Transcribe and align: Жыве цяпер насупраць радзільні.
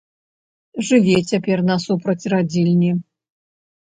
Жыве 0.87 1.13
цяпер 1.31 1.57
насупраць 1.69 2.29
радзільні. 2.37 2.91